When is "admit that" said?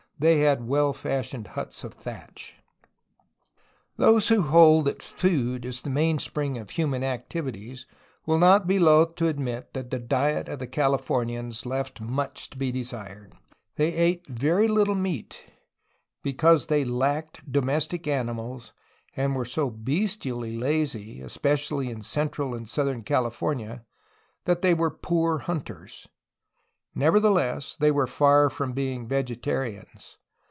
9.27-9.89